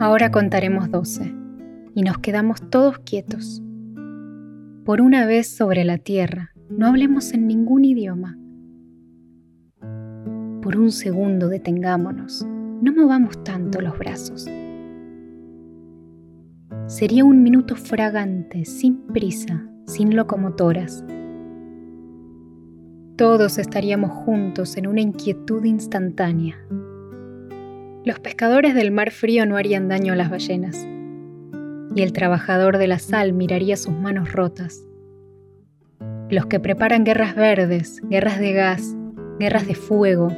Ahora 0.00 0.32
contaremos 0.32 0.90
doce 0.90 1.32
y 1.94 2.02
nos 2.02 2.18
quedamos 2.18 2.68
todos 2.68 2.98
quietos. 2.98 3.62
Por 4.84 5.00
una 5.00 5.24
vez 5.24 5.48
sobre 5.48 5.84
la 5.84 5.98
tierra, 5.98 6.50
no 6.68 6.86
hablemos 6.86 7.32
en 7.32 7.46
ningún 7.46 7.84
idioma. 7.84 8.36
Por 10.62 10.76
un 10.76 10.90
segundo 10.90 11.48
detengámonos, 11.48 12.44
no 12.44 12.92
movamos 12.92 13.42
tanto 13.44 13.80
los 13.80 13.96
brazos. 13.96 14.46
Sería 16.86 17.24
un 17.24 17.42
minuto 17.42 17.76
fragante, 17.76 18.64
sin 18.64 19.06
prisa, 19.06 19.66
sin 19.86 20.16
locomotoras. 20.16 21.04
Todos 23.16 23.58
estaríamos 23.58 24.10
juntos 24.10 24.76
en 24.76 24.88
una 24.88 25.00
inquietud 25.00 25.64
instantánea. 25.64 26.56
Los 28.04 28.20
pescadores 28.20 28.74
del 28.74 28.90
mar 28.90 29.10
frío 29.12 29.46
no 29.46 29.56
harían 29.56 29.88
daño 29.88 30.12
a 30.12 30.16
las 30.16 30.28
ballenas, 30.28 30.86
y 31.96 32.02
el 32.02 32.12
trabajador 32.12 32.76
de 32.76 32.86
la 32.86 32.98
sal 32.98 33.32
miraría 33.32 33.78
sus 33.78 33.94
manos 33.94 34.30
rotas. 34.30 34.86
Los 36.28 36.44
que 36.44 36.60
preparan 36.60 37.04
guerras 37.04 37.34
verdes, 37.34 38.02
guerras 38.10 38.38
de 38.40 38.52
gas, 38.52 38.94
guerras 39.38 39.66
de 39.66 39.74
fuego, 39.74 40.28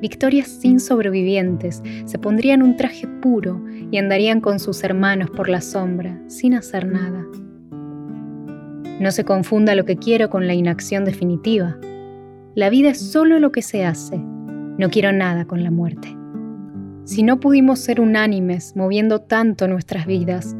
victorias 0.00 0.48
sin 0.48 0.80
sobrevivientes, 0.80 1.82
se 2.06 2.18
pondrían 2.18 2.62
un 2.62 2.78
traje 2.78 3.06
puro 3.06 3.62
y 3.90 3.98
andarían 3.98 4.40
con 4.40 4.58
sus 4.58 4.82
hermanos 4.82 5.28
por 5.28 5.50
la 5.50 5.60
sombra, 5.60 6.18
sin 6.26 6.54
hacer 6.54 6.86
nada. 6.86 7.26
No 8.98 9.10
se 9.10 9.24
confunda 9.24 9.74
lo 9.74 9.84
que 9.84 9.96
quiero 9.96 10.30
con 10.30 10.46
la 10.46 10.54
inacción 10.54 11.04
definitiva. 11.04 11.76
La 12.54 12.70
vida 12.70 12.88
es 12.88 12.98
solo 12.98 13.38
lo 13.40 13.52
que 13.52 13.60
se 13.60 13.84
hace. 13.84 14.16
No 14.16 14.88
quiero 14.88 15.12
nada 15.12 15.44
con 15.44 15.62
la 15.62 15.70
muerte. 15.70 16.16
Si 17.10 17.24
no 17.24 17.40
pudimos 17.40 17.80
ser 17.80 18.00
unánimes 18.00 18.76
moviendo 18.76 19.20
tanto 19.20 19.66
nuestras 19.66 20.06
vidas, 20.06 20.54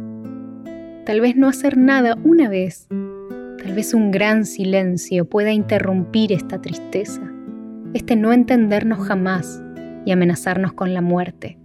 tal 1.07 1.21
vez 1.21 1.37
no 1.37 1.47
hacer 1.47 1.77
nada 1.77 2.19
una 2.25 2.49
vez, 2.49 2.89
tal 2.89 3.73
vez 3.77 3.95
un 3.95 4.11
gran 4.11 4.45
silencio 4.45 5.27
pueda 5.27 5.53
interrumpir 5.53 6.33
esta 6.33 6.61
tristeza 6.61 7.23
este 7.95 8.17
no 8.17 8.33
entendernos 8.33 9.07
jamás 9.07 9.63
y 10.05 10.11
amenazarnos 10.11 10.73
con 10.73 10.93
la 10.93 11.01
muerte. 11.01 11.57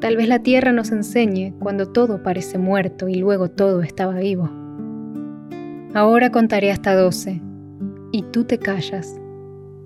Tal 0.00 0.16
vez 0.16 0.28
la 0.28 0.38
tierra 0.38 0.70
nos 0.70 0.92
enseñe 0.92 1.54
cuando 1.58 1.86
todo 1.86 2.22
parece 2.22 2.56
muerto 2.56 3.08
y 3.08 3.16
luego 3.16 3.50
todo 3.50 3.82
estaba 3.82 4.14
vivo. 4.14 4.48
Ahora 5.92 6.30
contaré 6.30 6.70
hasta 6.70 6.94
doce 6.94 7.42
y 8.12 8.22
tú 8.22 8.44
te 8.44 8.58
callas 8.58 9.20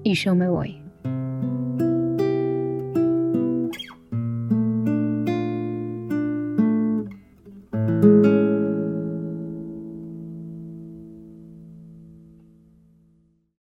y 0.03 0.15
yo 0.15 0.35
me 0.35 0.49
voy. 0.49 0.84